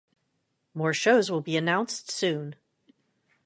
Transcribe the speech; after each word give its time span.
More 0.73 0.95
shows 0.95 1.29
will 1.29 1.41
be 1.41 1.55
announced 1.55 2.09
soon. 2.09 2.55